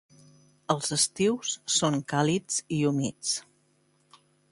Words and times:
Els 0.75 0.87
estius 0.95 1.51
són 1.73 1.99
càlids 2.13 2.57
i 2.79 2.79
humits. 2.93 3.35